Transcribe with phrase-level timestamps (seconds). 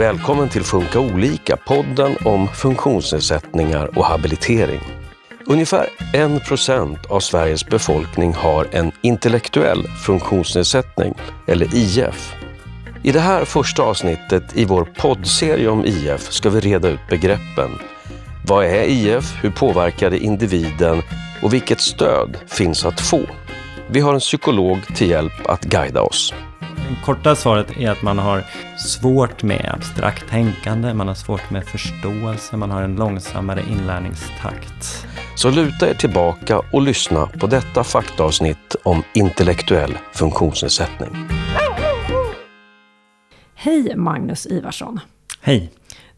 [0.00, 4.80] Välkommen till Funka olika, podden om funktionsnedsättningar och habilitering.
[5.46, 11.14] Ungefär 1 procent av Sveriges befolkning har en intellektuell funktionsnedsättning,
[11.46, 12.34] eller IF.
[13.02, 17.70] I det här första avsnittet i vår poddserie om IF ska vi reda ut begreppen.
[18.46, 19.34] Vad är IF?
[19.42, 21.02] Hur påverkar det individen?
[21.42, 23.20] Och vilket stöd finns att få?
[23.90, 26.34] Vi har en psykolog till hjälp att guida oss.
[27.04, 28.44] Korta svaret är att man har
[28.78, 35.06] svårt med abstrakt tänkande, man har svårt med förståelse, man har en långsammare inlärningstakt.
[35.36, 41.10] Så luta er tillbaka och lyssna på detta faktaavsnitt om intellektuell funktionsnedsättning.
[43.54, 45.00] Hej Magnus Ivarsson.
[45.40, 45.72] Hej!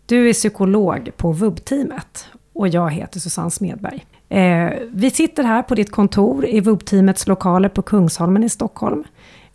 [0.06, 4.04] Du är psykolog på VUB-teamet och jag heter Susanne Smedberg.
[4.32, 9.04] Eh, vi sitter här på ditt kontor i VUB-teamets lokaler på Kungsholmen i Stockholm.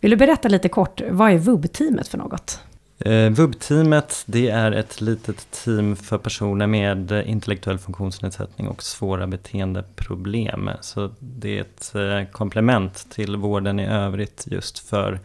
[0.00, 2.60] Vill du berätta lite kort, vad är VUB-teamet för något?
[2.98, 10.70] Eh, VUB-teamet det är ett litet team för personer med intellektuell funktionsnedsättning och svåra beteendeproblem.
[10.80, 15.20] Så det är ett eh, komplement till vården i övrigt just för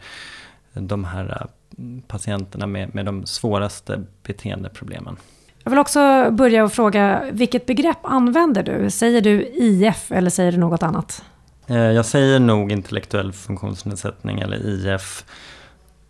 [0.72, 5.16] de här eh, patienterna med, med de svåraste beteendeproblemen.
[5.64, 8.90] Jag vill också börja och fråga, vilket begrepp använder du?
[8.90, 11.24] Säger du IF eller säger du något annat?
[11.66, 15.24] Eh, jag säger nog intellektuell funktionsnedsättning eller IF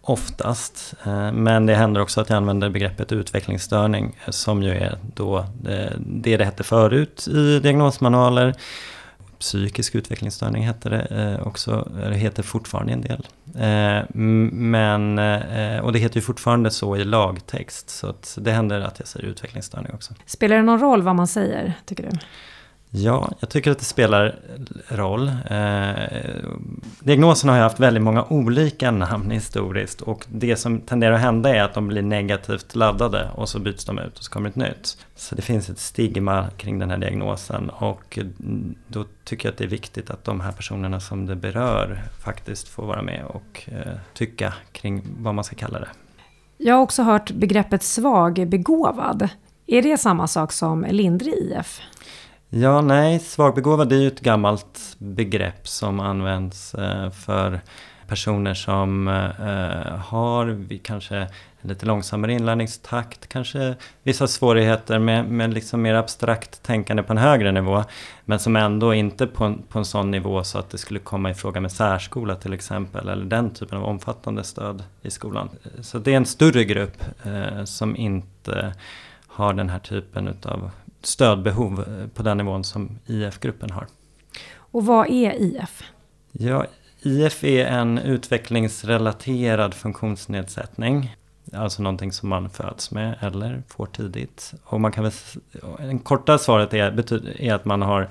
[0.01, 0.95] oftast.
[1.05, 5.47] Eh, men det händer också att jag använder begreppet utvecklingsstörning eh, som ju är då
[5.99, 8.55] det det hette förut i diagnosmanualer.
[9.39, 13.27] Psykisk utvecklingsstörning hette det eh, också, eh, det heter fortfarande en del.
[13.55, 15.19] Eh, men,
[15.83, 19.93] och det heter ju fortfarande så i lagtext, så det händer att jag säger utvecklingsstörning
[19.95, 20.15] också.
[20.27, 22.19] Spelar det någon roll vad man säger, tycker du?
[22.97, 24.35] Ja, jag tycker att det spelar
[24.89, 25.29] roll.
[25.51, 25.93] Eh,
[27.01, 31.57] diagnosen har ju haft väldigt många olika namn historiskt och det som tenderar att hända
[31.57, 34.57] är att de blir negativt laddade och så byts de ut och så kommer ett
[34.57, 34.99] nytt.
[35.17, 38.19] Så det finns ett stigma kring den här diagnosen och
[38.87, 42.69] då tycker jag att det är viktigt att de här personerna som det berör faktiskt
[42.69, 45.89] får vara med och eh, tycka kring vad man ska kalla det.
[46.57, 49.29] Jag har också hört begreppet svagbegåvad.
[49.67, 51.81] Är det samma sak som lindrig IF?
[52.57, 57.61] Ja, nej, svagbegåvad är ju ett gammalt begrepp som används eh, för
[58.07, 61.29] personer som eh, har kanske
[61.61, 67.53] lite långsammare inlärningstakt, kanske vissa svårigheter med, med liksom mer abstrakt tänkande på en högre
[67.53, 67.85] nivå,
[68.25, 71.31] men som ändå inte på en, på en sån nivå så att det skulle komma
[71.31, 75.49] i fråga med särskola till exempel, eller den typen av omfattande stöd i skolan.
[75.81, 78.75] Så det är en större grupp eh, som inte
[79.27, 80.71] har den här typen utav
[81.07, 83.87] stödbehov eh, på den nivån som IF-gruppen har.
[84.57, 85.83] Och vad är IF?
[86.33, 86.67] Ja,
[87.03, 91.17] IF är en utvecklingsrelaterad funktionsnedsättning.
[91.53, 94.55] Alltså någonting som man föds med eller får tidigt.
[94.65, 95.13] Och man kan väl,
[95.79, 98.09] en korta svaret är, är att man har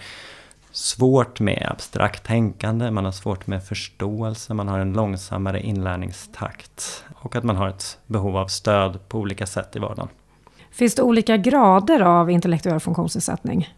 [0.71, 7.35] svårt med abstrakt tänkande, man har svårt med förståelse, man har en långsammare inlärningstakt och
[7.35, 10.09] att man har ett behov av stöd på olika sätt i vardagen.
[10.73, 13.69] Finns det olika grader av intellektuell funktionsnedsättning?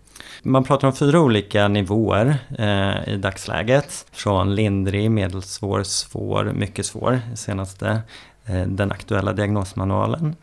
[0.43, 4.05] Man pratar om fyra olika nivåer eh, i dagsläget.
[4.11, 7.19] Från lindrig, medelsvår, svår, mycket svår.
[7.35, 8.01] Senaste
[8.45, 10.35] eh, den aktuella diagnosmanualen.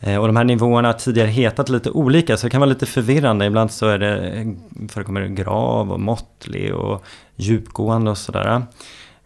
[0.00, 2.86] Eh, och de här nivåerna har tidigare hetat lite olika så det kan vara lite
[2.86, 3.46] förvirrande.
[3.46, 4.46] Ibland så är det, eh,
[4.88, 7.04] förekommer det grav och måttlig och
[7.36, 8.62] djupgående och sådär.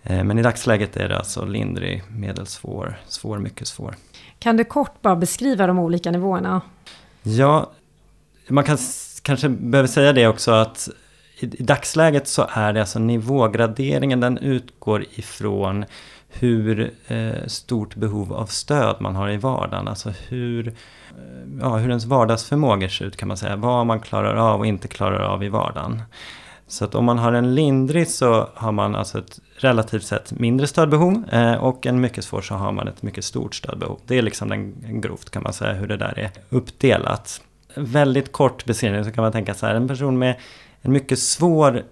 [0.04, 3.94] Eh, men i dagsläget är det alltså lindrig, medelsvår, svår, mycket svår.
[4.38, 6.60] Kan du kort bara beskriva de olika nivåerna?
[7.22, 7.70] Ja,
[8.48, 8.78] man kan,
[9.22, 10.88] kanske behöver säga det också att
[11.38, 15.84] i, i dagsläget så är det alltså nivågraderingen, den utgår ifrån
[16.28, 19.88] hur eh, stort behov av stöd man har i vardagen.
[19.88, 20.74] Alltså hur, eh,
[21.60, 23.56] ja, hur ens vardagsförmågor ser ut kan man säga.
[23.56, 26.02] Vad man klarar av och inte klarar av i vardagen.
[26.74, 30.66] Så att om man har en lindrig så har man alltså ett relativt sett mindre
[30.66, 34.00] stödbehov eh, och en mycket svår så har man ett mycket stort stödbehov.
[34.06, 37.40] Det är liksom den, grovt kan man säga hur det där är uppdelat.
[37.74, 40.36] Väldigt kort beskrivning så kan man tänka så här, en person med
[40.82, 41.82] en mycket svår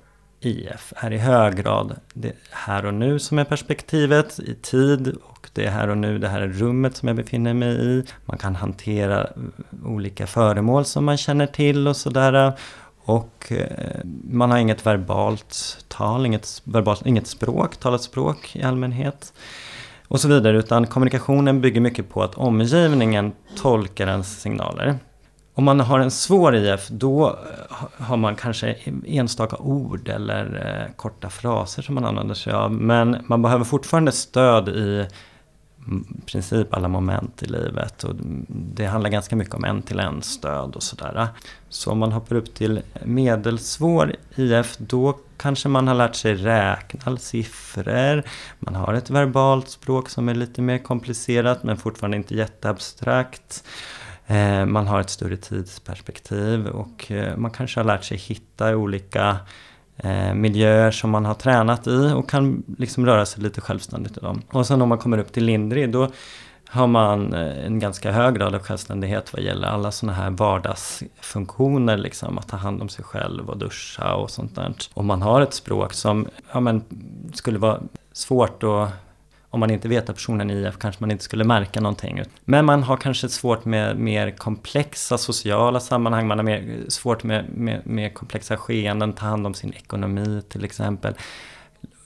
[0.41, 5.49] IF är i hög grad det här och nu som är perspektivet i tid och
[5.53, 8.05] det är här och nu, det här är rummet som jag befinner mig i.
[8.25, 9.27] Man kan hantera
[9.85, 12.53] olika föremål som man känner till och sådär.
[13.05, 14.01] Och eh,
[14.31, 19.33] man har inget verbalt tal, inget, verbalt, inget språk, talat språk i allmänhet.
[20.09, 24.99] Och så vidare, utan kommunikationen bygger mycket på att omgivningen tolkar ens signaler.
[25.55, 28.77] Om man har en svår IF, då eh, har man kanske
[29.07, 32.73] enstaka ord eller eh, korta fraser som man använder sig av.
[32.73, 35.07] Men man behöver fortfarande stöd i
[36.27, 38.05] princip alla moment i livet.
[38.05, 38.15] Och
[38.49, 41.29] det handlar ganska mycket om en-till-en stöd och sådär.
[41.69, 47.17] Så om man hoppar upp till medelsvår IF, då kanske man har lärt sig räkna
[47.17, 48.23] siffror.
[48.59, 53.65] Man har ett verbalt språk som är lite mer komplicerat men fortfarande inte jätteabstrakt.
[54.27, 59.37] Eh, man har ett större tidsperspektiv och eh, man kanske har lärt sig hitta olika
[60.03, 64.21] eh, miljöer som man har tränat i och kan liksom röra sig lite självständigt i
[64.21, 64.43] dem.
[64.51, 66.09] Och sen om man kommer upp till lindrig då
[66.69, 71.97] har man eh, en ganska hög grad av självständighet vad gäller alla sådana här vardagsfunktioner,
[71.97, 74.75] liksom att ta hand om sig själv och duscha och sånt där.
[74.95, 76.83] Om man har ett språk som ja, men,
[77.35, 77.81] skulle vara
[78.13, 78.89] svårt att
[79.53, 82.23] om man inte vet att personen är IF kanske man inte skulle märka någonting.
[82.45, 87.45] Men man har kanske svårt med mer komplexa sociala sammanhang, man har mer svårt med,
[87.49, 91.15] med, med komplexa skeenden, ta hand om sin ekonomi till exempel.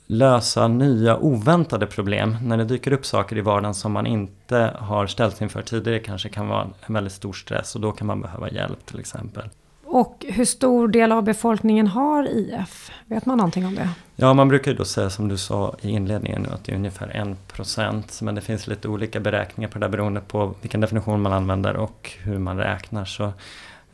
[0.07, 2.37] Lösa nya oväntade problem.
[2.43, 6.29] När det dyker upp saker i vardagen som man inte har ställts inför tidigare kanske
[6.29, 9.49] kan vara en väldigt stor stress och då kan man behöva hjälp till exempel.
[9.89, 12.91] Och hur stor del av befolkningen har IF?
[13.07, 13.89] Vet man någonting om det?
[14.17, 16.77] Ja, man brukar ju då säga som du sa i inledningen nu att det är
[16.77, 18.21] ungefär en procent.
[18.23, 21.77] Men det finns lite olika beräkningar på det där beroende på vilken definition man använder
[21.77, 23.05] och hur man räknar.
[23.05, 23.33] Så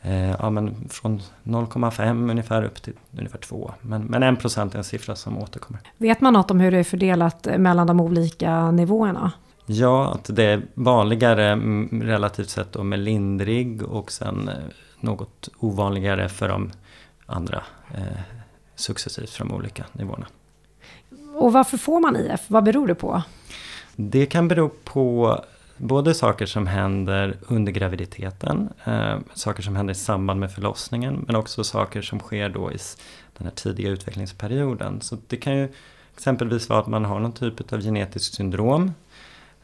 [0.01, 3.73] eh, ja, men från 0,5 ungefär upp till ungefär 2.
[3.81, 5.81] Men, men 1 procent är en siffra som återkommer.
[5.97, 9.31] Vet man något om hur det är fördelat mellan de olika nivåerna?
[9.65, 14.55] Ja, att det är vanligare mm, relativt sett då med lindrig och sen eh,
[15.03, 16.71] något ovanligare för de
[17.25, 17.63] andra
[17.93, 18.19] eh,
[18.75, 20.27] successivt från de olika nivåerna.
[21.35, 22.41] Och varför får man IF?
[22.47, 23.23] Vad beror det på?
[23.95, 25.39] Det kan bero på
[25.77, 31.35] både saker som händer under graviditeten, eh, saker som händer i samband med förlossningen, men
[31.35, 32.77] också saker som sker då i
[33.37, 35.01] den här tidiga utvecklingsperioden.
[35.01, 35.69] Så det kan ju
[36.13, 38.91] exempelvis vara att man har någon typ av genetiskt syndrom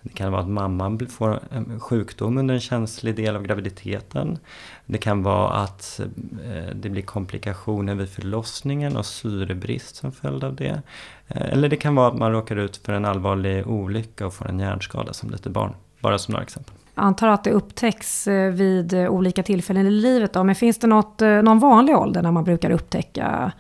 [0.02, 4.38] det kan vara att mamman får en sjukdom under en känslig del av graviditeten.
[4.86, 6.00] Det kan vara att
[6.46, 10.82] eh, det blir komplikationer vid förlossningen och syrebrist som följd av det.
[11.28, 14.50] Eh, eller det kan vara att man råkar ut för en allvarlig olycka och får
[14.50, 15.74] en hjärnskada som litet barn.
[16.00, 16.74] Bara som några exempel.
[16.96, 20.34] Jag antar att det upptäcks eh, vid olika tillfällen i livet.
[20.34, 20.44] Då.
[20.44, 23.52] Men finns det något, någon vanlig ålder när man brukar upptäcka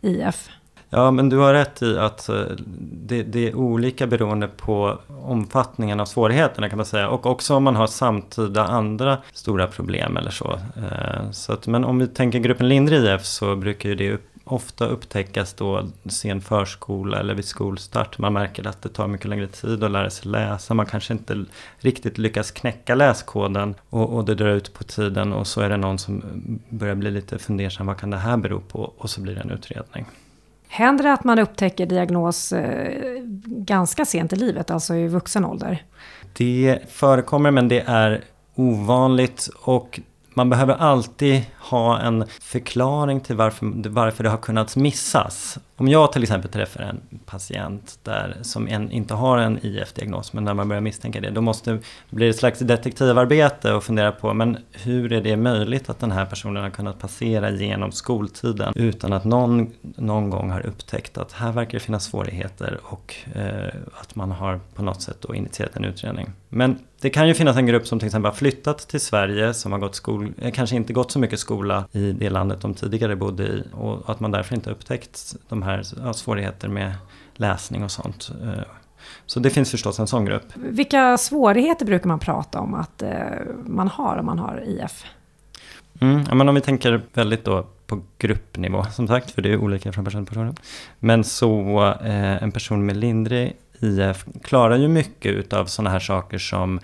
[0.00, 0.48] IF?
[0.94, 2.44] Ja, men du har rätt i att eh,
[2.92, 7.08] det, det, är olika beroende på omfattningen av svårigheterna kan man säga.
[7.08, 10.52] Och också om man har samtida andra stora problem eller så.
[10.76, 14.86] Eh, så att, men om vi tänker gruppen lindrig IF så brukar ju det ofta
[14.86, 18.18] upptäckas då sen förskola eller vid skolstart.
[18.18, 20.74] Man märker att det tar mycket längre tid att lära sig läsa.
[20.74, 21.44] Man kanske inte
[21.78, 25.76] riktigt lyckas knäcka läskoden och, och det drar ut på tiden och så är det
[25.76, 26.22] någon som
[26.68, 27.86] börjar bli lite fundersam.
[27.86, 28.92] Vad kan det här bero på?
[28.98, 30.06] Och så blir det en utredning.
[30.74, 35.84] Händer det att man upptäcker diagnos eh, ganska sent i livet, alltså i vuxen ålder?
[36.32, 38.24] Det förekommer men det är
[38.54, 40.00] ovanligt och
[40.34, 45.58] man behöver alltid ha en förklaring till varför, varför det har kunnat missas.
[45.82, 50.44] Om jag till exempel träffar en patient där, som en, inte har en IF-diagnos, men
[50.44, 54.12] när man börjar misstänka det, då måste, då blir det ett slags detektivarbete och fundera
[54.12, 58.72] på, men hur är det möjligt att den här personen har kunnat passera genom skoltiden
[58.76, 63.74] utan att någon någon gång har upptäckt att här verkar det finnas svårigheter och eh,
[64.00, 66.30] att man har på något sätt då initierat en utredning.
[66.48, 69.72] Men det kan ju finnas en grupp som till exempel har flyttat till Sverige, som
[69.72, 73.16] har gått skol, eh, kanske inte gått så mycket skola i det landet de tidigare
[73.16, 75.71] bodde i och att man därför inte upptäckt de här
[76.04, 76.92] ja, svårigheter med
[77.34, 78.30] läsning och sånt.
[78.42, 78.62] Eh,
[79.26, 80.44] så det finns förstås en sån grupp.
[80.54, 83.10] Vilka svårigheter brukar man prata om att eh,
[83.66, 85.04] man har om man har IF?
[86.00, 89.56] Mm, ja, men om vi tänker väldigt då på gruppnivå som sagt, för det är
[89.56, 90.56] olika från person till person.
[90.98, 96.38] Men så eh, en person med lindrig IF klarar ju mycket utav sådana här saker
[96.38, 96.80] som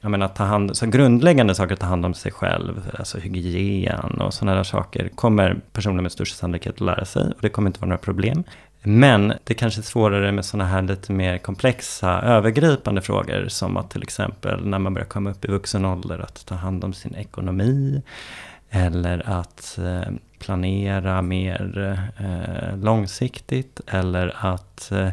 [0.00, 4.20] jag menar, ta hand, så grundläggande saker, att ta hand om sig själv, alltså hygien
[4.20, 7.70] och sådana där saker, kommer personer med största sannolikhet att lära sig och det kommer
[7.70, 8.44] inte vara några problem.
[8.82, 13.90] Men det kanske är svårare med sådana här lite mer komplexa, övergripande frågor, som att
[13.90, 17.14] till exempel när man börjar komma upp i vuxen ålder, att ta hand om sin
[17.14, 18.02] ekonomi,
[18.70, 25.08] eller att eh, planera mer eh, långsiktigt, eller att eh,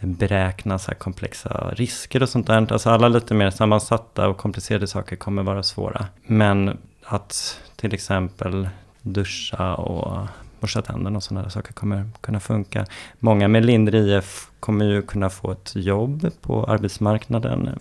[0.00, 2.72] beräkna så komplexa risker och sånt där.
[2.72, 6.06] Alltså alla lite mer sammansatta och komplicerade saker kommer vara svåra.
[6.26, 8.68] Men att till exempel
[9.02, 10.26] duscha och
[10.60, 12.86] borsta tänderna och sådana där saker kommer kunna funka.
[13.18, 17.78] Många med lindrig IF kommer ju kunna få ett jobb på arbetsmarknaden.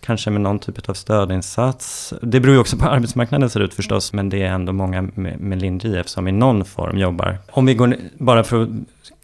[0.00, 2.14] Kanske med någon typ av stödinsats.
[2.22, 5.02] Det beror ju också på hur arbetsmarknaden ser ut förstås, men det är ändå många
[5.02, 7.38] med, med lindrig IF som i någon form jobbar.
[7.50, 8.68] Om vi går bara för att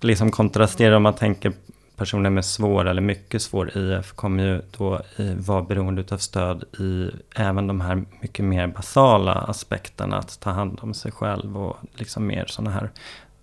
[0.01, 1.53] liksom kontrastera om man tänker
[2.00, 5.00] personer med svår eller mycket svår IF kommer ju då
[5.37, 10.19] vara beroende av stöd i även de här mycket mer basala aspekterna.
[10.19, 12.90] Att ta hand om sig själv och liksom mer sådana här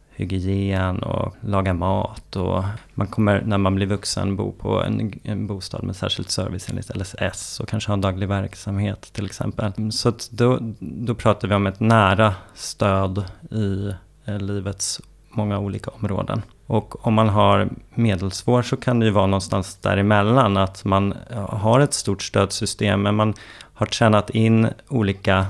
[0.09, 2.35] hygien och laga mat.
[2.35, 6.69] Och man kommer när man blir vuxen bo på en, en bostad med särskild service
[6.69, 9.91] enligt LSS och kanske ha en daglig verksamhet till exempel.
[9.91, 13.93] Så då, då pratar vi om ett nära stöd i
[14.25, 16.41] eh, livets många olika områden.
[16.67, 20.57] Och om man har medelsvår så kan det ju vara någonstans däremellan.
[20.57, 21.13] Att man
[21.49, 23.33] har ett stort stödsystem men man
[23.73, 25.45] har tränat in olika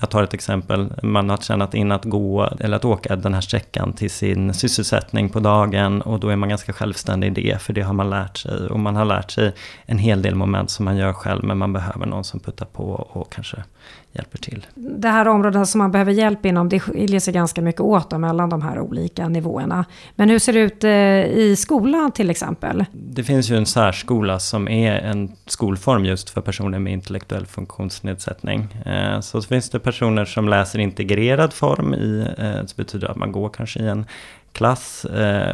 [0.00, 0.92] jag tar ett exempel.
[1.02, 5.28] Man har tjänat in att gå eller att åka den här sträckan till sin sysselsättning
[5.28, 8.36] på dagen och då är man ganska självständig i det, för det har man lärt
[8.36, 8.66] sig.
[8.66, 9.52] Och man har lärt sig
[9.86, 12.84] en hel del moment som man gör själv, men man behöver någon som puttar på
[12.92, 13.64] och kanske
[14.12, 14.66] hjälper till.
[14.74, 18.50] Det här området som man behöver hjälp inom, det skiljer sig ganska mycket åt mellan
[18.50, 19.84] de här olika nivåerna.
[20.14, 20.90] Men hur ser det ut eh,
[21.38, 22.84] i skolan till exempel?
[22.92, 28.68] Det finns ju en särskola som är en skolform just för personer med intellektuell funktionsnedsättning.
[28.86, 33.32] Eh, så finns det personer som läser integrerad form i, eh, det betyder att man
[33.32, 34.06] går kanske i en
[34.52, 35.06] klass,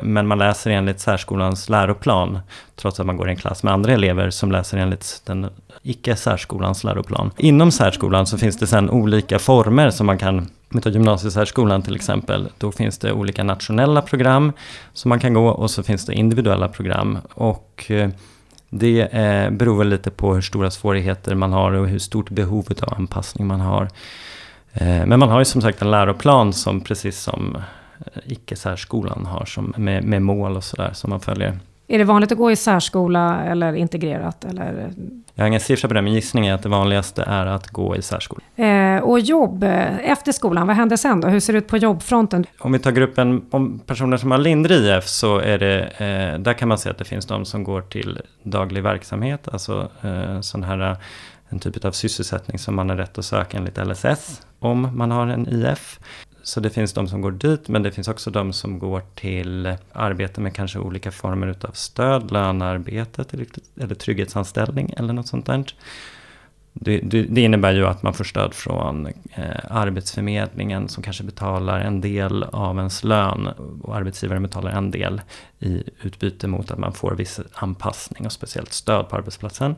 [0.02, 2.38] men man läser enligt särskolans läroplan,
[2.76, 5.47] trots att man går i en klass med andra elever som läser enligt den
[5.83, 7.30] icke särskolans läroplan.
[7.37, 11.83] Inom särskolan så finns det sen olika former som man kan om vi tar gymnasiesärskolan
[11.83, 14.52] till exempel, då finns det olika nationella program
[14.92, 17.18] som man kan gå och så finns det individuella program.
[17.35, 18.11] Och eh,
[18.71, 22.66] det eh, beror väl lite på hur stora svårigheter man har och hur stort behov
[22.83, 23.88] av anpassning man har.
[24.73, 27.59] Eh, men man har ju som sagt en läroplan som precis som
[28.25, 31.59] icke-särskolan har som med, med mål och sådär som man följer.
[31.88, 34.45] Är det vanligt att gå i särskola eller integrerat?
[34.45, 34.90] Eller?
[35.35, 37.97] Jag har ingen siffra på det, men gissningen är att det vanligaste är att gå
[37.97, 38.40] i särskola.
[38.57, 41.28] Eh, och jobb, eh, efter skolan, vad händer sen då?
[41.28, 42.47] Hur ser det ut på jobbfronten?
[42.59, 46.52] Om vi tar gruppen om personer som har lindrig IF så är det, eh, där
[46.52, 50.62] kan man se att det finns de som går till daglig verksamhet, alltså eh, sån
[50.62, 50.97] här
[51.49, 55.26] en typ av sysselsättning som man har rätt att söka enligt LSS om man har
[55.26, 56.00] en IF.
[56.46, 59.76] Så det finns de som går dit, men det finns också de som går till
[59.92, 63.24] arbete med kanske olika former utav stöd, lönearbete
[63.80, 65.64] eller trygghetsanställning eller något sånt där.
[66.72, 71.80] Det, det, det, innebär ju att man får stöd från eh, Arbetsförmedlingen som kanske betalar
[71.80, 73.46] en del av ens lön
[73.82, 75.20] och arbetsgivaren betalar en del
[75.58, 79.74] i utbyte mot att man får viss anpassning och speciellt stöd på arbetsplatsen.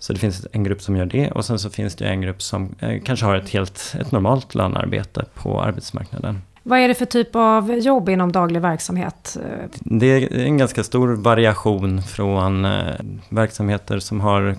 [0.00, 2.42] Så det finns en grupp som gör det och sen så finns det en grupp
[2.42, 6.42] som eh, kanske har ett helt ett normalt lönearbete på arbetsmarknaden.
[6.62, 9.36] Vad är det för typ av jobb inom daglig verksamhet?
[9.80, 12.94] Det är en ganska stor variation från eh,
[13.28, 14.56] verksamheter som har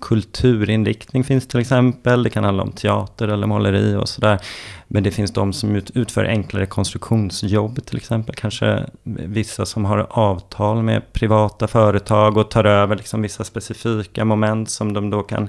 [0.00, 2.22] kulturinriktning finns till exempel.
[2.22, 4.40] Det kan handla om teater eller måleri och sådär.
[4.88, 8.34] Men det finns de som utför enklare konstruktionsjobb till exempel.
[8.34, 14.70] Kanske vissa som har avtal med privata företag och tar över liksom vissa specifika moment
[14.70, 15.48] som de då kan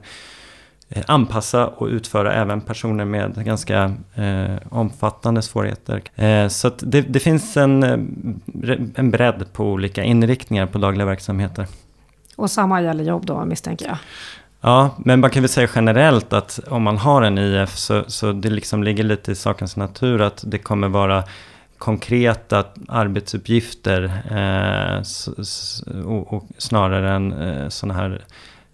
[0.90, 6.02] eh, anpassa och utföra även personer med ganska eh, omfattande svårigheter.
[6.16, 11.68] Eh, så det, det, finns en, eh, en bredd på olika inriktningar på dagliga verksamheter.
[12.36, 13.98] Och samma gäller jobb då misstänker jag?
[14.62, 18.32] Ja, men man kan väl säga generellt att om man har en IF så, så
[18.32, 21.24] det liksom ligger lite i sakens natur att det kommer vara
[21.78, 25.04] konkreta arbetsuppgifter eh,
[26.06, 28.26] och, och, snarare än eh, sådana här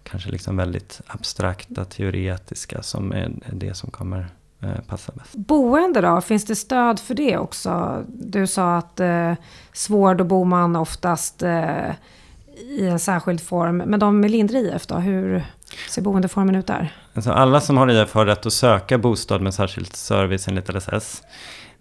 [0.02, 4.28] kanske liksom väldigt abstrakta, teoretiska som är det som kommer
[4.60, 5.34] eh, passa bäst.
[5.34, 8.02] Boende då, finns det stöd för det också?
[8.08, 9.34] Du sa att eh,
[9.72, 11.90] svår, då bor man oftast eh,
[12.56, 13.76] i en särskild form.
[13.76, 15.44] Men de med lindrig IF då, hur
[15.88, 16.92] ser boendeformen ut där?
[17.14, 21.22] Alltså alla som har IF har rätt att söka bostad med särskild service enligt LSS.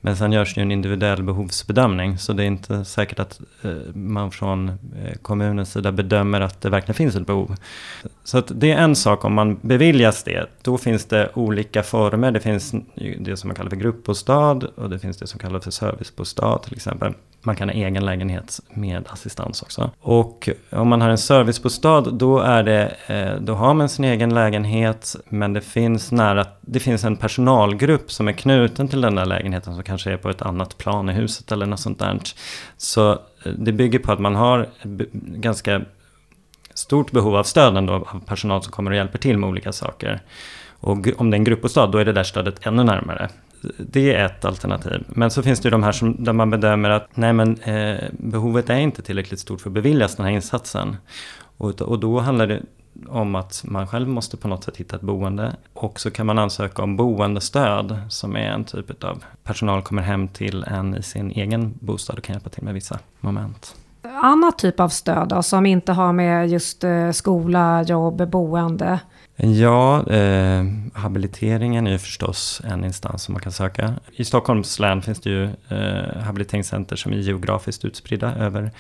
[0.04, 4.32] Men sen görs ju en individuell behovsbedömning så det är inte säkert att eh, man
[4.32, 7.56] från eh, kommunens sida bedömer att det verkligen finns ett behov.
[8.24, 10.46] Så att det är en sak om man beviljas det.
[10.62, 12.32] Då finns det olika former.
[12.32, 12.74] Det finns
[13.20, 16.76] det som man kallar för gruppbostad och det finns det som kallas för servicebostad till
[16.76, 17.14] exempel.
[17.44, 19.92] Man kan ha egen lägenhet med assistans också.
[20.00, 24.34] Och om man har en servicebostad då, är det, eh, då har man sin egen
[24.34, 29.26] lägenhet men det finns, nära, det finns en personalgrupp som är knuten till den där
[29.26, 32.20] lägenheten som kanske är på ett annat plan i huset eller något sånt där.
[32.78, 33.18] Så eh,
[33.58, 34.68] det bygger på att man har
[35.24, 35.82] ganska
[36.74, 40.22] stort behov av stöd ändå av personal som kommer och hjälper till med olika saker.
[40.80, 43.30] Och om det är en gruppbostad då är det där stödet ännu närmare
[43.78, 45.04] det är ett alternativ.
[45.08, 47.98] Men så finns det ju de här som, där man bedömer att nej men, eh,
[48.12, 50.98] behovet är inte tillräckligt stort för att beviljas den här insatsen.
[51.58, 52.62] Och, och då handlar det
[53.08, 55.56] om att man själv måste på något sätt hitta ett boende.
[55.74, 60.28] Och så kan man ansöka om boendestöd som är en typ av personal kommer hem
[60.28, 63.76] till en i sin egen bostad och kan hjälpa till med vissa moment.
[64.04, 69.00] annat typ av stöd då, som inte har med just eh, skola, jobb, boende?
[69.44, 73.94] Ja, eh, habiliteringen är ju förstås en instans som man kan söka.
[74.12, 78.72] I Stockholms län finns det ju eh, habiliteringscenter som är geografiskt utspridda över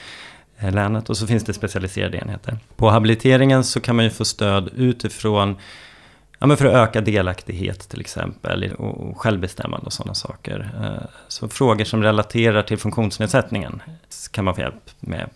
[0.57, 2.57] eh, länet och så finns det specialiserade enheter.
[2.75, 5.55] På habiliteringen så kan man ju få stöd utifrån
[6.39, 10.71] Ja, men för att öka delaktighet till exempel och självbestämmande och sådana saker.
[10.81, 13.81] Eh, så frågor som relaterar till funktionsnedsättningen
[14.31, 15.29] kan man få hjälp med.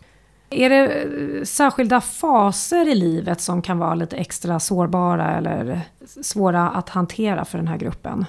[0.49, 5.81] Är det eh, särskilda faser i livet som kan vara lite extra sårbara eller
[6.21, 8.25] svåra att hantera för den här gruppen?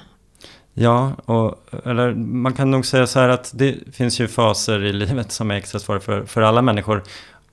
[0.74, 4.92] Ja, och, eller man kan nog säga så här att det finns ju faser i
[4.92, 7.02] livet som är extra svåra för, för alla människor.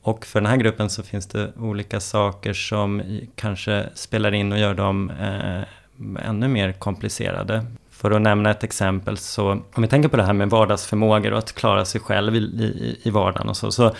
[0.01, 3.01] Och för den här gruppen så finns det olika saker som
[3.35, 7.65] kanske spelar in och gör dem eh, ännu mer komplicerade.
[7.91, 11.37] För att nämna ett exempel så, om vi tänker på det här med vardagsförmågor och
[11.37, 13.91] att klara sig själv i, i, i vardagen och så, så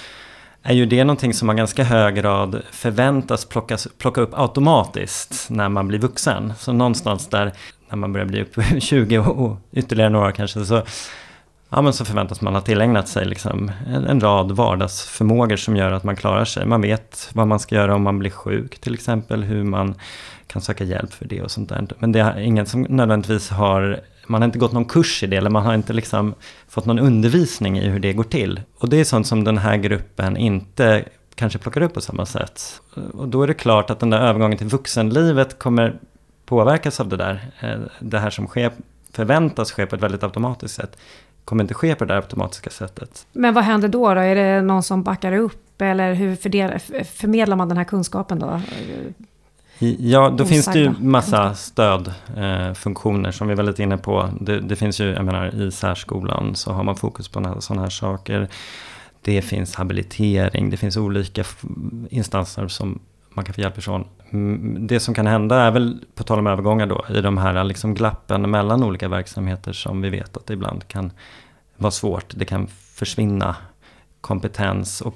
[0.63, 5.69] är ju det någonting som man ganska hög grad förväntas plockas, plocka upp automatiskt när
[5.69, 6.53] man blir vuxen.
[6.57, 7.51] Så någonstans där,
[7.89, 10.81] när man börjar bli upp 20 och ytterligare några kanske, så
[11.69, 15.91] ja, men så förväntas man ha tillägnat sig liksom en, en, rad vardagsförmågor som gör
[15.91, 16.65] att man klarar sig.
[16.65, 19.95] Man vet vad man ska göra om man blir sjuk till exempel, hur man
[20.47, 21.87] kan söka hjälp för det och sånt där.
[21.99, 25.35] Men det är ingen som nödvändigtvis har, man har inte gått någon kurs i det
[25.35, 26.33] eller man har inte liksom
[26.67, 28.61] fått någon undervisning i hur det går till.
[28.77, 32.81] Och det är sånt som den här gruppen inte kanske plockar upp på samma sätt.
[33.13, 35.99] Och då är det klart att den där övergången till vuxenlivet kommer
[36.45, 37.51] påverkas av det där.
[37.59, 38.71] Eh, det här som sker
[39.11, 40.97] förväntas ske på ett väldigt automatiskt sätt
[41.45, 43.27] kommer inte ske på det där automatiska sättet.
[43.33, 44.13] Men vad händer då?
[44.13, 44.21] då?
[44.21, 46.35] Är det någon som backar upp eller hur
[47.03, 48.61] förmedlar man den här kunskapen då?
[49.99, 50.45] Ja, då Osagda.
[50.45, 54.29] finns det ju massa stödfunktioner eh, som vi är väldigt inne på.
[54.41, 57.89] Det, det, finns ju, jag menar i särskolan så har man fokus på sådana här
[57.89, 58.47] saker.
[59.21, 61.43] Det finns habilitering, det finns olika
[62.09, 62.99] instanser som
[63.29, 64.05] man kan få hjälp ifrån.
[64.29, 67.63] Mm, det som kan hända är väl, på tal om övergångar då, i de här
[67.63, 71.11] liksom glappen mellan olika verksamheter som vi vet att det ibland kan
[71.77, 72.33] vara svårt.
[72.35, 73.55] Det kan försvinna
[74.21, 75.15] kompetens och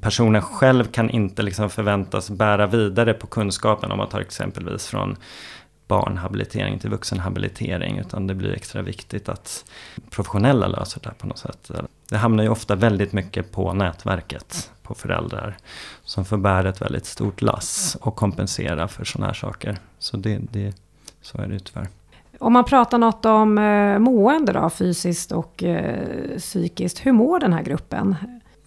[0.00, 5.16] personen själv kan inte liksom förväntas bära vidare på kunskapen om man tar exempelvis från
[5.88, 7.98] barnhabilitering till vuxenhabilitering.
[7.98, 9.64] Utan det blir extra viktigt att
[10.10, 11.70] professionella löser det på något sätt.
[12.08, 15.56] Det hamnar ju ofta väldigt mycket på nätverket, på föräldrar.
[16.04, 19.78] Som får bära ett väldigt stort lass och kompensera för sådana här saker.
[19.98, 20.76] Så, det, det,
[21.20, 21.88] så är det tyvärr.
[22.38, 27.06] Om man pratar något om eh, mående då, fysiskt och eh, psykiskt.
[27.06, 28.16] Hur mår den här gruppen?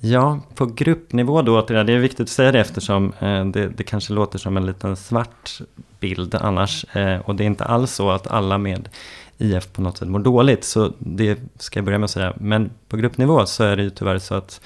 [0.04, 4.14] Ja, på gruppnivå då, det är viktigt att säga det eftersom eh, det, det kanske
[4.14, 5.62] låter som en liten svart
[6.00, 6.86] bild annars.
[6.96, 8.90] Eh, och det är inte alls så att alla med
[9.38, 12.34] IF på något sätt mår dåligt, så det ska jag börja med att säga.
[12.38, 14.62] Men på gruppnivå så är det ju tyvärr så att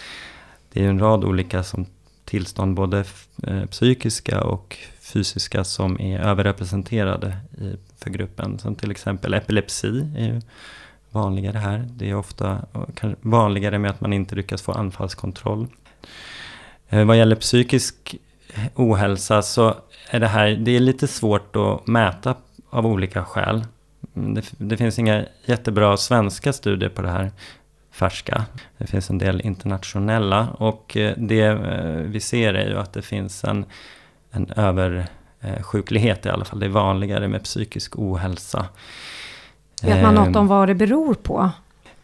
[0.73, 1.85] det är en rad olika som
[2.25, 3.03] tillstånd, både
[3.43, 8.59] eh, psykiska och fysiska, som är överrepresenterade i, för gruppen.
[8.59, 10.41] Som till exempel epilepsi är ju
[11.15, 11.87] vanligare här.
[11.91, 12.61] Det är ofta
[13.21, 15.67] vanligare med att man inte lyckas få anfallskontroll.
[16.89, 18.15] Eh, vad gäller psykisk
[18.75, 19.75] ohälsa så
[20.09, 22.35] är det här det är lite svårt att mäta
[22.69, 23.65] av olika skäl.
[24.15, 27.31] Mm, det, det finns inga jättebra svenska studier på det här
[27.91, 28.45] färska.
[28.77, 33.01] Det finns en del internationella och eh, det eh, vi ser är ju att det
[33.01, 33.65] finns en,
[34.31, 36.59] en översjuklighet i alla fall.
[36.59, 38.65] Det är vanligare med psykisk ohälsa.
[39.83, 40.47] Vet man något om ehm.
[40.47, 41.51] vad det beror på?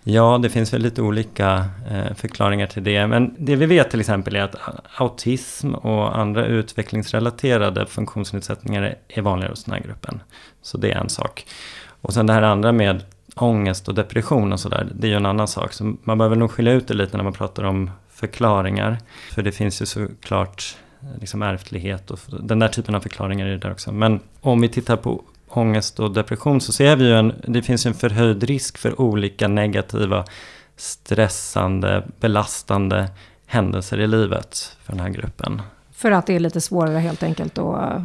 [0.04, 3.08] Ja, det finns väl lite olika eh, förklaringar till det.
[3.08, 4.56] Men det vi vet till exempel är att
[4.98, 10.22] autism och andra utvecklingsrelaterade funktionsnedsättningar är vanligare hos den här gruppen.
[10.62, 11.46] Så det är en sak.
[12.02, 13.04] Och sen det här andra med
[13.36, 15.74] ångest och depression och sådär, det är ju en annan sak.
[15.74, 18.98] Så man behöver nog skilja ut det lite när man pratar om förklaringar.
[19.32, 20.78] För det finns ju såklart
[21.20, 23.92] liksom ärftlighet och den där typen av förklaringar är det där också.
[23.92, 25.24] Men om vi tittar på
[25.58, 29.48] ångest och depression så ser vi ju en, det finns en förhöjd risk för olika
[29.48, 30.26] negativa,
[30.76, 33.10] stressande, belastande
[33.46, 35.62] händelser i livet för den här gruppen.
[35.94, 38.02] För att det är lite svårare helt enkelt att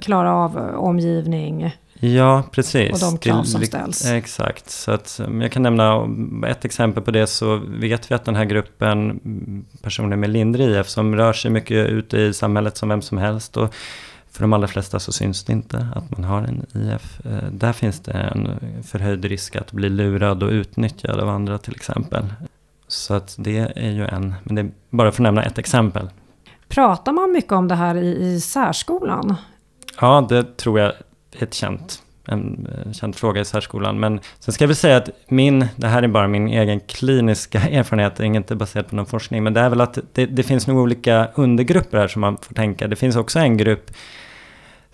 [0.00, 1.76] klara av omgivning?
[2.04, 2.92] Ja, precis.
[2.92, 4.06] Och de krav som ställs.
[4.06, 4.70] Exakt.
[4.70, 6.08] Så att, jag kan nämna
[6.48, 9.20] ett exempel på det så vet vi att den här gruppen
[9.82, 13.56] personer med lindrig IF som rör sig mycket ute i samhället som vem som helst.
[13.56, 13.74] Och
[14.32, 17.26] för de allra flesta så syns det inte att man har en IF.
[17.26, 18.50] Eh, där finns det en
[18.82, 22.24] förhöjd risk att bli lurad och utnyttjad av andra till exempel.
[22.88, 26.10] Så att det är ju en, men det är bara för att nämna ett exempel.
[26.68, 29.34] Pratar man mycket om det här i, i särskolan?
[30.00, 34.00] Ja, det tror jag är ett känt en eh, känd fråga i särskolan.
[34.00, 37.60] Men sen ska jag väl säga att min, det här är bara min egen kliniska
[37.70, 40.42] erfarenhet, det är inte baserat på någon forskning, men det är väl att det, det
[40.42, 42.88] finns nog olika undergrupper här som man får tänka.
[42.88, 43.90] Det finns också en grupp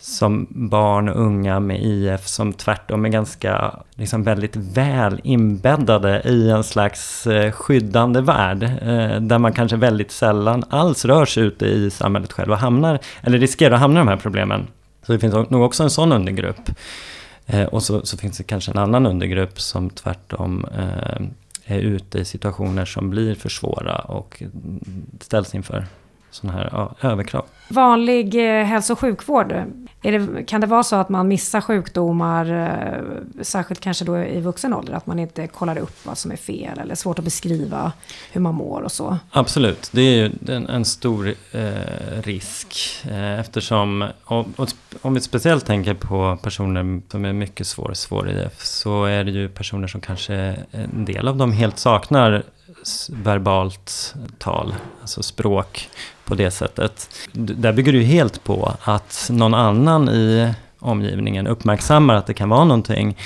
[0.00, 6.50] som barn och unga med IF som tvärtom är ganska, liksom väldigt väl inbäddade i
[6.50, 8.62] en slags eh, skyddande värld.
[8.62, 12.98] Eh, där man kanske väldigt sällan alls rör sig ute i samhället själv och hamnar,
[13.20, 14.66] eller riskerar att hamna i de här problemen.
[15.06, 16.70] Så det finns nog också en sån undergrupp.
[17.46, 20.66] Eh, och så, så, finns det kanske en annan undergrupp som tvärtom
[21.64, 24.80] är ute i situationer som blir för svåra och mm,
[25.20, 25.86] ställs inför
[26.30, 27.44] sådana här ja, överkrav.
[27.68, 29.54] Vanlig eh, hälso och sjukvård,
[30.00, 34.74] det, kan det vara så att man missar sjukdomar, eh, särskilt kanske då i vuxen
[34.74, 37.92] ålder, att man inte kollar upp vad som är fel eller svårt att beskriva
[38.32, 39.18] hur man mår och så?
[39.30, 42.76] Absolut, det är ju en, en stor eh, risk
[43.10, 44.46] eh, eftersom, och,
[45.02, 49.30] om vi speciellt tänker på personer som är mycket svår, svår IF, så är det
[49.30, 50.34] ju personer som kanske,
[50.70, 52.42] en del av dem helt saknar
[53.08, 55.88] verbalt tal, alltså språk
[56.28, 57.10] på det sättet.
[57.32, 62.48] Där bygger det ju helt på att någon annan i omgivningen uppmärksammar att det kan
[62.48, 63.16] vara någonting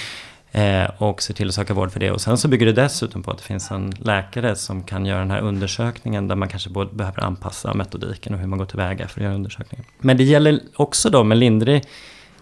[0.53, 2.11] eh, och ser till att söka vård för det.
[2.11, 5.19] Och sen så bygger det dessutom på att det finns en läkare som kan göra
[5.19, 9.09] den här undersökningen där man kanske både behöver anpassa metodiken och hur man går tillväga
[9.09, 9.85] för att göra undersökningen.
[9.99, 11.83] Men det gäller också då med lindrig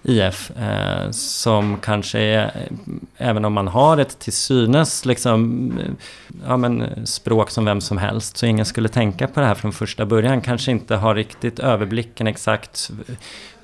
[0.02, 2.68] IF eh, som kanske är,
[3.16, 5.92] även om man har ett till synes liksom, eh,
[6.46, 9.72] ja, men, språk som vem som helst, så ingen skulle tänka på det här från
[9.72, 12.90] första början, kanske inte har riktigt överblicken exakt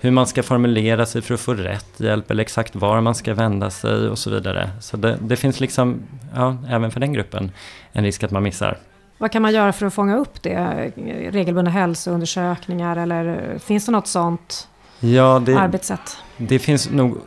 [0.00, 3.34] hur man ska formulera sig för att få rätt hjälp eller exakt var man ska
[3.34, 4.70] vända sig och så vidare.
[4.80, 6.02] Så det, det finns liksom,
[6.34, 7.50] ja, även för den gruppen,
[7.92, 8.78] en risk att man missar.
[9.18, 10.92] Vad kan man göra för att fånga upp det?
[11.30, 14.68] Regelbundna hälsoundersökningar eller eh, finns det något sånt
[15.14, 16.16] ja, det, arbetssätt?
[16.36, 17.18] Det finns nog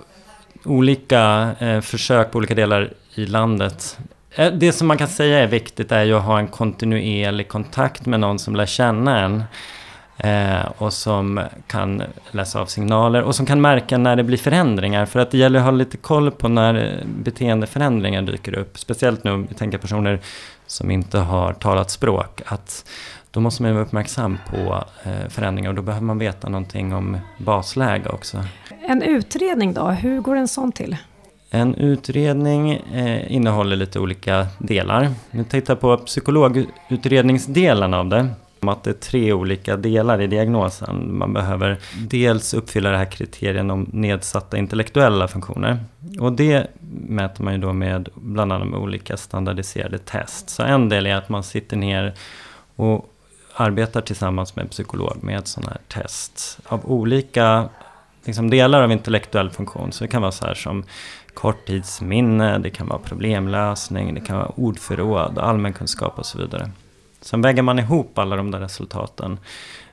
[0.63, 3.97] olika eh, försök på olika delar i landet.
[4.35, 8.05] Eh, det som man kan säga är viktigt är ju att ha en kontinuerlig kontakt
[8.05, 9.43] med någon som lär känna en.
[10.23, 15.05] Eh, och som kan läsa av signaler och som kan märka när det blir förändringar.
[15.05, 18.79] För att det gäller att ha lite koll på när beteendeförändringar dyker upp.
[18.79, 20.19] Speciellt nu, vi tänker personer
[20.67, 22.41] som inte har talat språk.
[22.45, 22.85] Att
[23.31, 27.17] då måste man vara uppmärksam på eh, förändringar och då behöver man veta någonting om
[27.37, 28.43] basläge också.
[28.81, 30.97] En utredning då, hur går en sån till?
[31.49, 35.09] En utredning eh, innehåller lite olika delar.
[35.31, 38.27] Vi tittar på psykologutredningsdelen av det.
[38.61, 41.17] Att det är tre olika delar i diagnosen.
[41.17, 45.79] Man behöver dels uppfylla det här kriterien om nedsatta intellektuella funktioner.
[46.19, 46.67] Och det
[47.07, 50.49] mäter man ju då med bland annat med olika standardiserade test.
[50.49, 52.13] Så en del är att man sitter ner
[52.75, 53.09] och
[53.55, 57.69] arbetar tillsammans med en psykolog med sådana här test av olika
[58.25, 59.91] liksom delar av intellektuell funktion.
[59.91, 60.83] Så det kan vara så här som
[61.33, 66.71] korttidsminne, det kan vara problemlösning, det kan vara ordförråd, allmänkunskap och så vidare.
[67.29, 69.39] Sen väger man ihop alla de där resultaten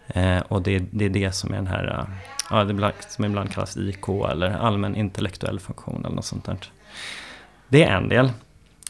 [0.06, 2.16] eh, och det, det, är det som är den här, eh,
[2.50, 6.56] ja, det som ibland kallas IK eller allmän intellektuell funktion eller något sånt där.
[7.68, 8.32] Det är en del.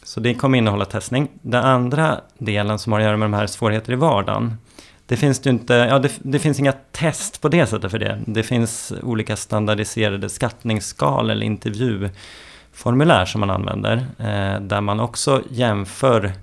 [0.03, 1.29] Så det kommer innehålla testning.
[1.41, 4.57] Den andra delen som har att göra med de här svårigheter i vardagen.
[5.05, 8.19] Det finns, det inte, ja, det, det, finns inga test på det sättet för det.
[8.25, 13.97] Det finns olika standardiserade skattningsskal eller intervjuformulär som man använder.
[14.19, 16.33] Eh, där man också jämför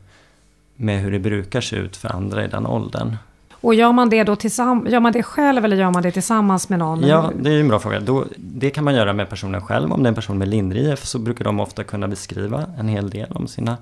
[0.77, 3.17] med hur det brukar se ut för andra i den åldern.
[3.65, 6.69] Och gör man det då tillsammans, gör man det själv eller gör man det tillsammans
[6.69, 7.03] med någon?
[7.03, 8.01] Ja, det är en bra fråga.
[8.01, 9.93] Då, det kan man göra med personen själv.
[9.93, 12.89] Om det är en person med lindrig IF så brukar de ofta kunna beskriva en
[12.89, 13.77] hel del om sina...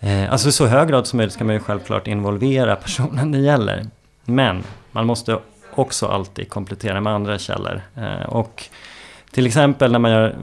[0.00, 3.38] Eh, alltså i så hög grad som möjligt ska man ju självklart involvera personen det
[3.38, 3.86] gäller.
[4.24, 5.38] Men man måste
[5.74, 7.80] också alltid komplettera med andra källor.
[7.96, 8.64] Eh, och
[9.30, 10.36] till exempel när man gör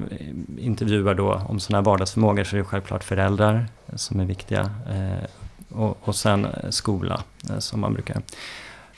[0.57, 3.65] intervjuer då om sådana här vardagsförmågor så är det självklart föräldrar
[3.95, 4.61] som är viktiga.
[4.61, 5.29] Eh,
[5.69, 8.21] och, och sen eh, skola eh, som man brukar.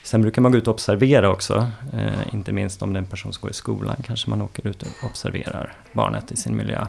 [0.02, 3.06] Sen brukar man gå ut och observera också, eh, inte minst om det är en
[3.06, 6.86] person som går i skolan kanske man åker ut och observerar barnet i sin miljö.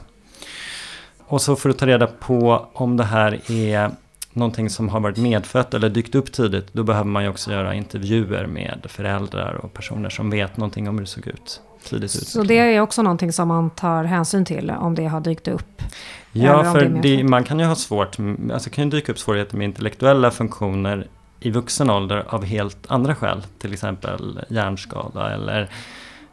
[1.27, 3.91] Och så för att ta reda på om det här är
[4.33, 7.73] någonting som har varit medfött eller dykt upp tidigt, då behöver man ju också göra
[7.73, 12.11] intervjuer med föräldrar och personer som vet någonting om hur det såg ut tidigt.
[12.11, 15.81] Så det är också någonting som man tar hänsyn till om det har dykt upp?
[16.31, 18.17] Ja, för det, man kan ju ha svårt,
[18.53, 21.07] alltså kan ju dyka upp svårigheter med intellektuella funktioner
[21.39, 23.43] i vuxen ålder av helt andra skäl.
[23.59, 25.69] Till exempel hjärnskada eller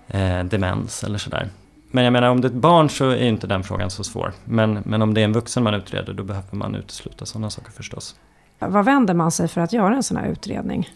[0.08, 1.48] eh, demens eller sådär.
[1.90, 4.32] Men jag menar om det är ett barn så är inte den frågan så svår.
[4.44, 7.70] Men, men om det är en vuxen man utreder då behöver man utesluta sådana saker
[7.70, 8.16] förstås.
[8.58, 10.88] Vad vänder man sig för att göra en sån här utredning?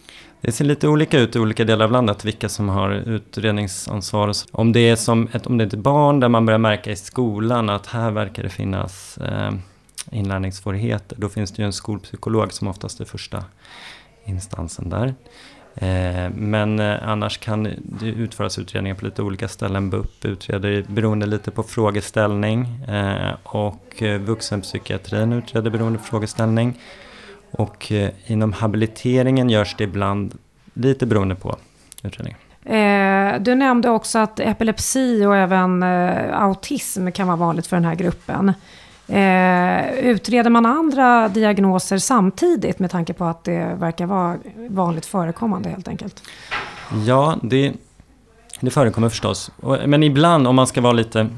[0.45, 4.31] Det ser lite olika ut i olika delar av landet vilka som har utredningsansvar.
[4.51, 6.95] Om det är som ett, om det är ett barn där man börjar märka i
[6.95, 9.51] skolan att här verkar det finnas eh,
[10.11, 11.17] inlärningssvårigheter.
[11.19, 13.43] Då finns det ju en skolpsykolog som oftast är första
[14.25, 15.13] instansen där.
[15.75, 19.89] Eh, men eh, annars kan det utföras utredningar på lite olika ställen.
[19.89, 26.79] BUP utreder beroende lite på frågeställning eh, och eh, vuxenpsykiatrin utreder beroende på frågeställning.
[27.57, 27.91] Och
[28.25, 30.37] inom habiliteringen görs det ibland
[30.73, 31.55] lite beroende på
[32.03, 32.39] utredningen.
[33.43, 35.83] du nämnde också att epilepsi och även
[36.33, 38.53] autism kan vara vanligt för den här gruppen.
[39.07, 44.37] Eh, utreder man andra diagnoser samtidigt med tanke på att det verkar vara
[44.69, 46.23] vanligt förekommande helt enkelt?
[47.05, 47.73] Ja, det,
[48.59, 49.51] det förekommer förstås.
[49.85, 51.29] Men ibland om man ska vara lite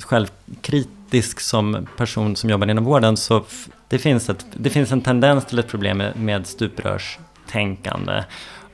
[0.00, 3.44] självkritisk som person som jobbar inom vården så
[3.88, 8.24] det finns, ett, det finns en tendens till ett problem med, med stuprörstänkande.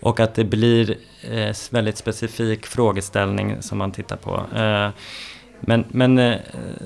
[0.00, 0.96] Och att det blir
[1.31, 4.57] eh, väldigt specifik frågeställning som man tittar på.
[4.57, 4.90] Eh,
[5.61, 6.37] men, men eh,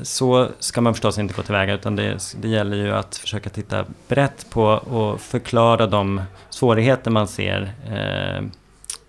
[0.03, 3.85] så ska man förstås inte gå tillväga utan det, det gäller ju att försöka titta
[4.09, 8.45] brett på och förklara de svårigheter man ser eh,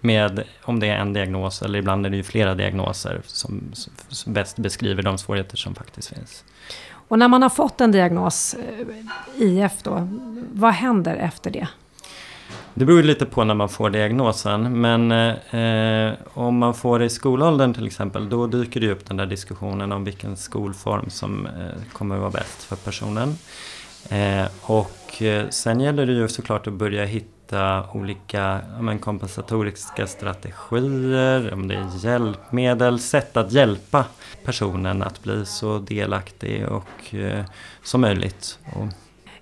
[0.05, 3.61] med om det är en diagnos eller ibland är det ju flera diagnoser som,
[4.09, 6.43] som bäst beskriver de svårigheter som faktiskt finns.
[7.07, 10.07] Och när man har fått en diagnos, eh, IF då,
[10.53, 11.67] vad händer efter det?
[12.77, 14.81] Det beror lite på när man får diagnosen.
[14.81, 19.17] Men eh, om man får det i skolåldern till exempel, då dyker det upp den
[19.17, 21.51] där diskussionen om vilken skolform som eh,
[21.93, 23.37] kommer att vara bäst för personen.
[24.09, 30.07] Eh, och eh, sen gäller det ju såklart att börja hitta hitta olika men, kompensatoriska
[30.07, 34.05] strategier, om det är hjälpmedel, sätt att hjälpa
[34.45, 37.45] personen att bli så delaktig och eh,
[37.83, 38.59] som möjligt.
[38.65, 38.85] Och,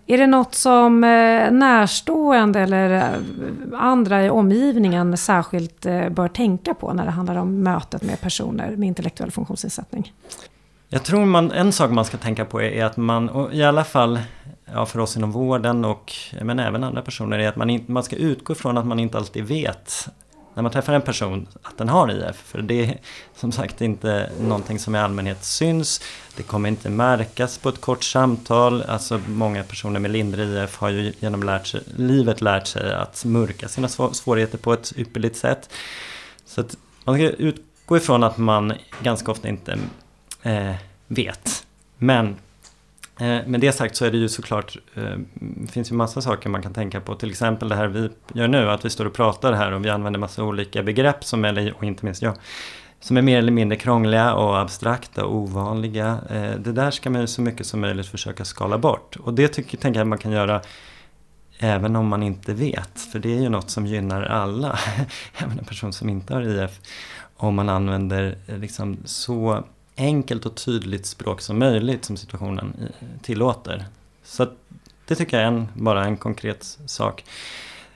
[0.08, 6.74] är det något som eh, närstående eller eh, andra i omgivningen särskilt eh, bör tänka
[6.74, 10.14] på när det handlar om mötet med personer med intellektuell funktionsnedsättning?
[10.94, 14.20] Jag tror man, en sak man ska tänka på är att man, i alla fall
[14.74, 18.04] ja, för oss inom vården och men även andra personer, är att man, in, man
[18.04, 20.08] ska utgå från att man inte alltid vet
[20.54, 22.36] när man träffar en person att den har IF.
[22.36, 22.98] För det är
[23.36, 26.02] som sagt inte någonting som i allmänhet syns.
[26.36, 28.82] Det kommer inte märkas på ett kort samtal.
[28.82, 33.26] Alltså många personer med lindrig IF har ju genom lärt sig, livet lärt sig att
[33.26, 35.70] mörka sina svårigheter på ett ypperligt sätt.
[36.46, 39.78] Så att man ska utgå ifrån att man ganska ofta inte
[40.44, 40.76] eh,
[41.08, 41.66] vet.
[41.98, 42.36] Men
[43.20, 45.18] Eh, med det sagt så är det ju såklart, det eh,
[45.72, 47.16] finns ju massa saker man kan tänka på.
[47.16, 49.90] Till exempel det här vi gör nu, att vi står och pratar här och vi
[49.90, 52.36] använder massa olika begrepp som är, och inte minst jag,
[53.00, 56.20] som är mer eller mindre krångliga och abstrakta och ovanliga.
[56.30, 59.16] Eh, det där ska man ju så mycket som möjligt försöka skala bort.
[59.16, 60.62] Och det tycker, tänker jag man kan göra
[61.60, 63.00] även om man inte vet.
[63.12, 64.80] För det är ju något som gynnar alla,
[65.38, 66.80] även en person som inte har IF.
[67.38, 69.64] Om man använder eh, liksom så
[69.98, 73.86] enkelt och tydligt språk som möjligt som situationen eh, tillåter.
[74.24, 74.48] Så
[75.08, 77.24] det tycker jag är en, bara en konkret sak.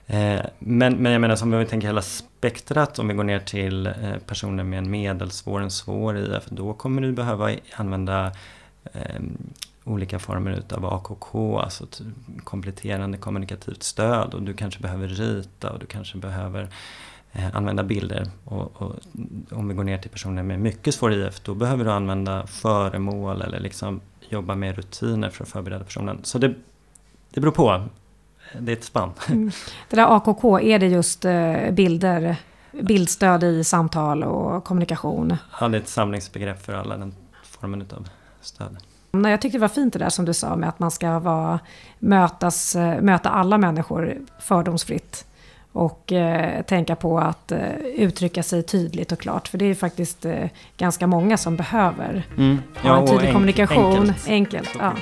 [0.07, 3.87] Eh, men, men jag menar som vi tänker hela spektrat, om vi går ner till
[3.87, 8.31] eh, personer med en medelsvår, en svår IF, då kommer du behöva använda
[8.93, 9.21] eh,
[9.83, 11.85] olika former utav AKK, alltså
[12.43, 16.71] kompletterande kommunikativt stöd och du kanske behöver rita och du kanske behöver Eh,
[17.53, 18.29] använda bilder.
[18.45, 18.95] Och, och,
[19.51, 23.41] om vi går ner till personer med mycket svår IF, då behöver du använda föremål
[23.41, 26.19] eller liksom jobba med rutiner för att förbereda personen.
[26.23, 26.53] Så det,
[27.33, 27.83] det beror på.
[28.59, 29.11] Det är ett spann.
[29.29, 29.51] Mm.
[29.89, 32.35] Det där AKK, är det just eh, bilder,
[32.71, 35.37] bildstöd i samtal och kommunikation?
[35.59, 38.07] Ja, det är ett samlingsbegrepp för alla den formen av
[38.41, 38.77] stöd.
[39.11, 41.59] Jag tyckte det var fint det där som du sa med att man ska vara,
[41.99, 45.25] mötas, eh, möta alla människor fördomsfritt.
[45.77, 47.59] Och eh, tänka på att eh,
[47.95, 49.47] uttrycka sig tydligt och klart.
[49.47, 50.33] För det är faktiskt eh,
[50.77, 52.61] ganska många som behöver mm.
[52.83, 53.99] ja, ha en tydlig enk kommunikation.
[53.99, 54.27] Enkelt.
[54.27, 54.93] enkelt ja.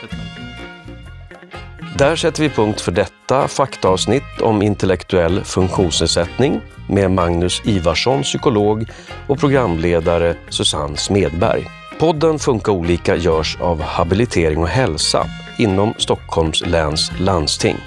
[1.97, 8.85] Där sätter vi punkt för detta faktaavsnitt om intellektuell funktionsnedsättning med Magnus Ivarsson, psykolog
[9.27, 11.63] och programledare Susanne Smedberg.
[11.99, 15.25] Podden Funka olika görs av Habilitering och hälsa
[15.57, 17.77] inom Stockholms läns landsting.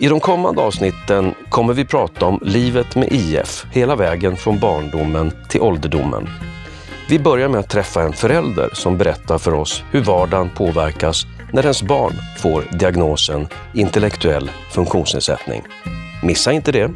[0.00, 5.32] I de kommande avsnitten kommer vi prata om livet med IF hela vägen från barndomen
[5.48, 6.28] till ålderdomen.
[7.08, 11.62] Vi börjar med att träffa en förälder som berättar för oss hur vardagen påverkas när
[11.62, 15.62] ens barn får diagnosen intellektuell funktionsnedsättning.
[16.22, 16.90] Missa inte det!